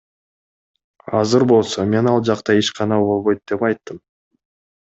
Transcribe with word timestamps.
Азыр 1.19 1.43
болсо 1.51 1.83
мен 1.93 2.09
ал 2.13 2.19
жакта 2.31 2.57
ишкана 2.63 3.01
болбойт 3.07 3.45
деп 3.53 3.71
айттым. 3.73 4.05